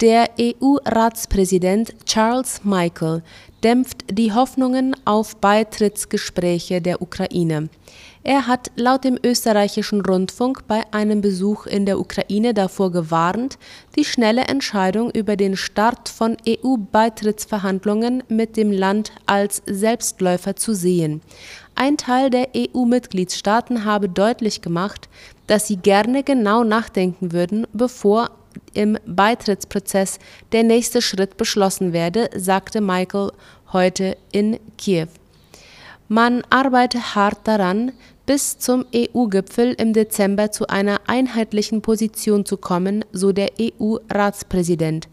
Der 0.01 0.31
EU-Ratspräsident 0.41 1.93
Charles 2.07 2.61
Michael 2.63 3.25
dämpft 3.65 4.05
die 4.09 4.33
Hoffnungen 4.33 4.95
auf 5.05 5.35
Beitrittsgespräche 5.39 6.81
der 6.81 7.03
Ukraine. 7.03 7.69
Er 8.23 8.47
hat 8.47 8.71
laut 8.77 9.03
dem 9.03 9.19
österreichischen 9.25 10.01
Rundfunk 10.03 10.69
bei 10.69 10.85
einem 10.93 11.21
Besuch 11.21 11.67
in 11.67 11.85
der 11.85 11.99
Ukraine 11.99 12.55
davor 12.55 12.93
gewarnt, 12.93 13.59
die 13.97 14.05
schnelle 14.05 14.43
Entscheidung 14.43 15.11
über 15.11 15.35
den 15.35 15.57
Start 15.57 16.09
von 16.09 16.37
EU-Beitrittsverhandlungen 16.47 18.23
mit 18.29 18.57
dem 18.57 18.71
Land 18.71 19.11
als 19.27 19.63
Selbstläufer 19.67 20.55
zu 20.55 20.75
sehen. 20.75 21.23
Ein 21.75 21.97
Teil 21.97 22.31
der 22.31 22.51
EU-Mitgliedstaaten 22.57 23.85
habe 23.85 24.09
deutlich 24.09 24.63
gemacht, 24.63 25.09
dass 25.49 25.67
sie 25.67 25.77
gerne 25.77 26.23
genau 26.23 26.63
nachdenken 26.63 27.33
würden, 27.33 27.67
bevor 27.73 28.31
im 28.75 28.99
Beitrittsprozess 29.07 30.19
der 30.53 30.63
nächste 30.63 31.03
Schritt 31.03 31.37
beschlossen 31.37 31.93
werde, 31.93 32.31
sagte 32.37 32.81
Michael 32.81 33.33
heute 33.73 34.17
in 34.33 34.59
Kiew. 34.77 35.09
Man 36.09 36.43
arbeite 36.49 37.15
hart 37.15 37.39
daran, 37.45 37.93
bis 38.25 38.59
zum 38.59 38.85
EU-Gipfel 38.95 39.75
im 39.79 39.93
Dezember 39.93 40.51
zu 40.51 40.67
einer 40.67 41.01
einheitlichen 41.07 41.83
Position 41.83 42.45
zu 42.45 42.57
kommen, 42.57 43.05
so 43.13 43.33
der 43.33 43.51
EU-Ratspräsident. 43.61 45.09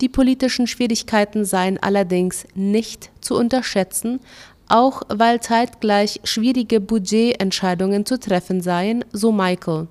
Die 0.00 0.08
politischen 0.08 0.66
Schwierigkeiten 0.66 1.44
seien 1.44 1.82
allerdings 1.82 2.46
nicht 2.54 3.10
zu 3.20 3.36
unterschätzen, 3.36 4.20
auch 4.68 5.02
weil 5.08 5.40
zeitgleich 5.40 6.20
schwierige 6.24 6.80
Budgetentscheidungen 6.80 8.06
zu 8.06 8.18
treffen 8.18 8.60
seien, 8.60 9.04
so 9.12 9.32
Michael. 9.32 9.88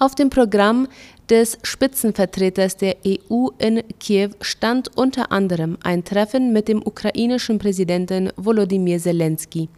Auf 0.00 0.14
dem 0.14 0.30
Programm 0.30 0.86
des 1.28 1.58
Spitzenvertreters 1.64 2.76
der 2.76 2.96
EU 3.04 3.48
in 3.58 3.82
Kiew 3.98 4.30
stand 4.40 4.96
unter 4.96 5.32
anderem 5.32 5.76
ein 5.82 6.04
Treffen 6.04 6.52
mit 6.52 6.68
dem 6.68 6.86
ukrainischen 6.86 7.58
Präsidenten 7.58 8.30
Volodymyr 8.36 9.00
Zelensky. 9.00 9.68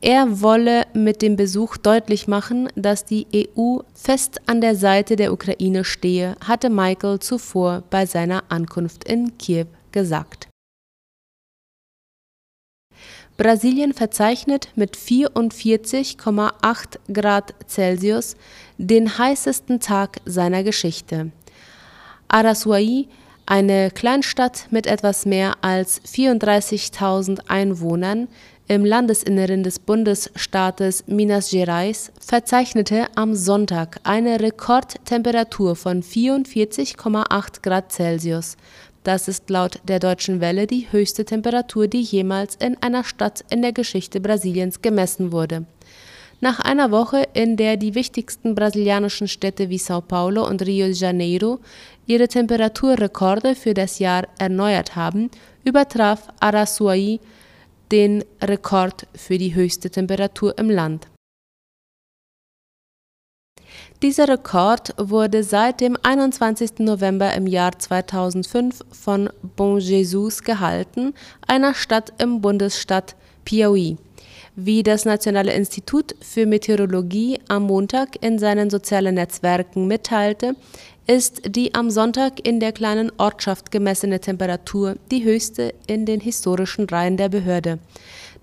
Er 0.00 0.40
wolle 0.40 0.86
mit 0.94 1.20
dem 1.20 1.36
Besuch 1.36 1.76
deutlich 1.76 2.26
machen, 2.26 2.68
dass 2.74 3.04
die 3.04 3.26
EU 3.34 3.80
fest 3.94 4.40
an 4.46 4.62
der 4.62 4.76
Seite 4.76 5.16
der 5.16 5.32
Ukraine 5.32 5.84
stehe, 5.84 6.36
hatte 6.46 6.70
Michael 6.70 7.18
zuvor 7.18 7.84
bei 7.90 8.06
seiner 8.06 8.44
Ankunft 8.48 9.04
in 9.04 9.36
Kiew 9.36 9.66
gesagt. 9.92 10.48
Brasilien 13.36 13.92
verzeichnet 13.92 14.68
mit 14.76 14.96
44,8 14.96 17.12
Grad 17.12 17.54
Celsius 17.66 18.36
den 18.78 19.18
heißesten 19.18 19.80
Tag 19.80 20.20
seiner 20.24 20.62
Geschichte. 20.62 21.30
Araçuaí, 22.28 23.06
eine 23.46 23.90
Kleinstadt 23.90 24.66
mit 24.70 24.86
etwas 24.86 25.26
mehr 25.26 25.54
als 25.60 26.00
34.000 26.02 27.40
Einwohnern 27.48 28.28
im 28.66 28.84
Landesinneren 28.84 29.62
des 29.62 29.78
Bundesstaates 29.78 31.04
Minas 31.06 31.50
Gerais, 31.50 32.10
verzeichnete 32.18 33.08
am 33.14 33.34
Sonntag 33.34 34.00
eine 34.04 34.40
Rekordtemperatur 34.40 35.76
von 35.76 36.02
44,8 36.02 37.62
Grad 37.62 37.92
Celsius, 37.92 38.56
das 39.04 39.28
ist 39.28 39.50
laut 39.50 39.80
der 39.84 39.98
Deutschen 39.98 40.40
Welle 40.40 40.66
die 40.66 40.90
höchste 40.90 41.26
Temperatur, 41.26 41.88
die 41.88 42.00
jemals 42.00 42.56
in 42.56 42.78
einer 42.82 43.04
Stadt 43.04 43.44
in 43.50 43.60
der 43.60 43.72
Geschichte 43.72 44.18
Brasiliens 44.18 44.80
gemessen 44.80 45.30
wurde. 45.30 45.66
Nach 46.44 46.60
einer 46.60 46.90
Woche, 46.90 47.26
in 47.32 47.56
der 47.56 47.78
die 47.78 47.94
wichtigsten 47.94 48.54
brasilianischen 48.54 49.28
Städte 49.28 49.70
wie 49.70 49.78
Sao 49.78 50.02
Paulo 50.02 50.46
und 50.46 50.60
Rio 50.60 50.84
de 50.84 50.94
Janeiro 50.94 51.58
ihre 52.04 52.28
Temperaturrekorde 52.28 53.54
für 53.54 53.72
das 53.72 53.98
Jahr 53.98 54.28
erneuert 54.38 54.94
haben, 54.94 55.30
übertraf 55.64 56.28
Araçuaí 56.40 57.18
den 57.90 58.24
Rekord 58.42 59.06
für 59.14 59.38
die 59.38 59.54
höchste 59.54 59.88
Temperatur 59.88 60.58
im 60.58 60.68
Land. 60.68 61.06
Dieser 64.02 64.28
Rekord 64.28 64.92
wurde 64.98 65.44
seit 65.44 65.80
dem 65.80 65.96
21. 66.02 66.80
November 66.80 67.32
im 67.32 67.46
Jahr 67.46 67.78
2005 67.78 68.84
von 68.92 69.30
Bom 69.56 69.78
Jesus 69.78 70.42
gehalten, 70.42 71.14
einer 71.46 71.72
Stadt 71.72 72.12
im 72.18 72.42
Bundesstaat 72.42 73.16
Piauí. 73.46 73.96
Wie 74.56 74.84
das 74.84 75.04
Nationale 75.04 75.52
Institut 75.52 76.14
für 76.20 76.46
Meteorologie 76.46 77.40
am 77.48 77.64
Montag 77.64 78.22
in 78.22 78.38
seinen 78.38 78.70
sozialen 78.70 79.16
Netzwerken 79.16 79.88
mitteilte, 79.88 80.54
ist 81.08 81.42
die 81.56 81.74
am 81.74 81.90
Sonntag 81.90 82.46
in 82.46 82.60
der 82.60 82.70
kleinen 82.70 83.10
Ortschaft 83.18 83.72
gemessene 83.72 84.20
Temperatur 84.20 84.94
die 85.10 85.24
höchste 85.24 85.74
in 85.88 86.06
den 86.06 86.20
historischen 86.20 86.88
Reihen 86.88 87.16
der 87.16 87.30
Behörde. 87.30 87.80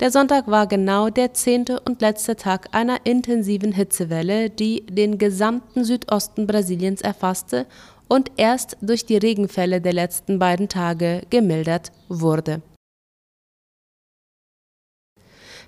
Der 0.01 0.11
Sonntag 0.11 0.47
war 0.49 0.67
genau 0.67 1.09
der 1.09 1.33
zehnte 1.33 1.79
und 1.79 2.01
letzte 2.01 2.35
Tag 2.35 2.67
einer 2.73 2.97
intensiven 3.05 3.71
Hitzewelle, 3.71 4.49
die 4.49 4.85
den 4.87 5.17
gesamten 5.17 5.85
Südosten 5.85 6.45
Brasiliens 6.45 6.99
erfasste 6.99 7.65
und 8.09 8.31
erst 8.35 8.75
durch 8.81 9.05
die 9.05 9.17
Regenfälle 9.17 9.79
der 9.79 9.93
letzten 9.93 10.39
beiden 10.39 10.67
Tage 10.67 11.21
gemildert 11.29 11.93
wurde 12.09 12.61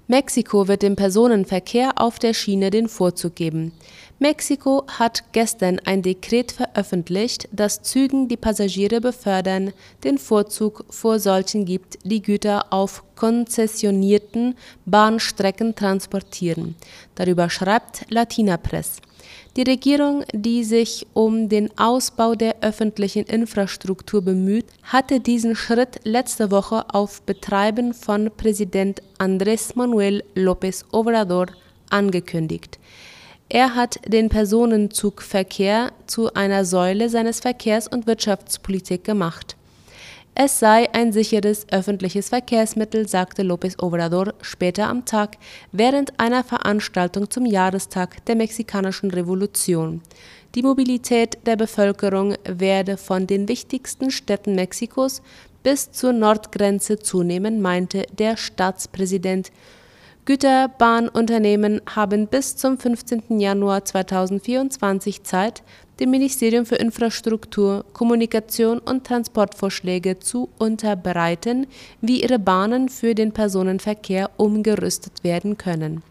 Mexiko 0.08 0.68
wird 0.68 0.82
dem 0.82 0.98
Personenverkehr 0.98 1.94
auf 1.96 2.20
der 2.20 2.34
Schiene 2.34 2.72
den 2.72 2.90
Vorzug 2.90 3.36
geben. 3.36 3.72
Mexiko 4.20 4.84
hat 4.88 5.24
gestern 5.32 5.80
ein 5.86 6.02
Dekret 6.02 6.52
veröffentlicht, 6.52 7.48
das 7.54 7.82
Zügen, 7.84 8.28
die 8.28 8.38
Passagiere 8.38 9.00
befördern, 9.00 9.72
den 10.04 10.18
Vorzug 10.18 10.86
vor 10.90 11.20
solchen 11.20 11.66
gibt, 11.66 12.00
die 12.04 12.22
Güter 12.22 12.74
auf 12.74 13.04
konzessionierten 13.16 14.56
Bahnstrecken 14.86 15.74
transportieren. 15.74 16.76
Darüber 17.16 17.50
schreibt 17.50 18.06
Latina 18.10 18.58
Press. 18.58 18.98
Die 19.56 19.64
Regierung, 19.64 20.24
die 20.34 20.64
sich 20.64 21.06
um 21.14 21.48
den 21.50 21.70
Ausbau 21.78 22.36
der 22.36 22.56
öffentlichen 22.62 23.24
Infrastruktur 23.26 24.22
bemüht, 24.22 24.66
hatte 24.84 25.20
diesen 25.20 25.56
Schritt 25.56 26.00
letzte 26.04 26.50
Woche 26.52 26.86
auf 26.94 27.22
Betreiben 27.22 27.94
von 27.94 28.32
Präsident 28.36 29.02
Andrés 29.20 29.74
Manuel 29.76 30.24
López 30.36 30.84
Obrador 30.92 31.48
angekündigt. 31.90 32.80
Er 33.50 33.76
hat 33.76 34.00
den 34.08 34.30
Personenzugverkehr 34.30 35.92
zu 36.08 36.34
einer 36.34 36.66
Säule 36.66 37.10
seines 37.10 37.40
Verkehrs- 37.40 37.88
und 37.88 38.08
Wirtschaftspolitik 38.08 39.04
gemacht. 39.04 39.56
Es 40.36 40.60
sei 40.60 40.92
ein 40.94 41.14
sicheres 41.14 41.68
öffentliches 41.72 42.30
Verkehrsmittel, 42.30 43.08
sagte 43.08 43.44
López 43.44 43.80
Obrador 43.80 44.34
später 44.42 44.88
am 44.88 45.06
Tag 45.06 45.38
während 45.72 46.20
einer 46.20 46.44
Veranstaltung 46.44 47.30
zum 47.30 47.46
Jahrestag 47.46 48.26
der 48.26 48.36
mexikanischen 48.36 49.12
Revolution. 49.12 50.02
Die 50.56 50.64
Mobilität 50.64 51.38
der 51.46 51.56
Bevölkerung 51.56 52.36
werde 52.46 52.98
von 52.98 53.28
den 53.28 53.48
wichtigsten 53.48 54.10
Städten 54.10 54.56
Mexikos 54.56 55.22
bis 55.62 55.92
zur 55.92 56.14
Nordgrenze 56.14 56.98
zunehmen, 56.98 57.62
meinte 57.62 58.08
der 58.18 58.36
Staatspräsident 58.36 59.52
Güterbahnunternehmen 60.26 61.82
haben 61.86 62.28
bis 62.28 62.56
zum 62.56 62.78
15. 62.78 63.42
Januar 63.42 63.84
2024 63.84 65.24
Zeit, 65.24 65.64
dem 66.00 66.12
Ministerium 66.12 66.66
für 66.66 66.78
Infrastruktur, 66.78 67.84
Kommunikation 67.92 68.80
und 68.80 69.06
Transportvorschläge 69.06 70.20
zu 70.20 70.48
unterbreiten, 70.60 71.68
wie 72.00 72.24
ihre 72.24 72.40
Bahnen 72.40 72.88
für 72.88 73.16
den 73.16 73.34
Personenverkehr 73.34 74.30
umgerüstet 74.38 75.26
werden 75.26 75.58
können 75.58 76.04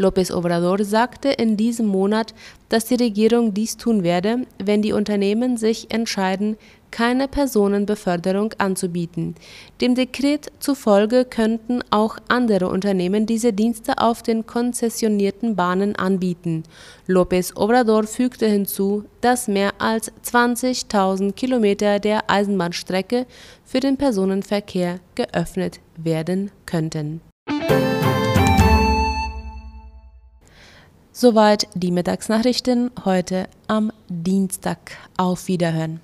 López 0.00 0.32
Obrador 0.32 0.82
sagte 0.82 1.28
in 1.28 1.58
diesem 1.58 1.86
Monat, 1.86 2.34
dass 2.70 2.86
die 2.86 2.94
Regierung 2.94 3.52
dies 3.52 3.76
tun 3.76 4.02
werde, 4.02 4.46
wenn 4.58 4.80
die 4.80 4.94
Unternehmen 4.94 5.58
sich 5.58 5.92
entscheiden, 5.92 6.56
keine 6.90 7.28
Personenbeförderung 7.28 8.52
anzubieten. 8.58 9.34
Dem 9.80 9.94
Dekret 9.94 10.52
zufolge 10.58 11.24
könnten 11.24 11.82
auch 11.90 12.16
andere 12.28 12.68
Unternehmen 12.68 13.26
diese 13.26 13.52
Dienste 13.52 13.98
auf 13.98 14.22
den 14.22 14.46
konzessionierten 14.46 15.56
Bahnen 15.56 15.96
anbieten. 15.96 16.64
López 17.06 17.56
Obrador 17.56 18.04
fügte 18.04 18.46
hinzu, 18.46 19.04
dass 19.20 19.48
mehr 19.48 19.72
als 19.78 20.12
20.000 20.24 21.32
Kilometer 21.32 21.98
der 21.98 22.30
Eisenbahnstrecke 22.30 23.26
für 23.64 23.80
den 23.80 23.96
Personenverkehr 23.96 25.00
geöffnet 25.14 25.80
werden 25.96 26.50
könnten. 26.66 27.20
Soweit 31.20 31.68
die 31.74 31.90
Mittagsnachrichten 31.90 32.90
heute 33.04 33.46
am 33.66 33.92
Dienstag. 34.08 34.92
Auf 35.18 35.48
Wiederhören. 35.48 36.00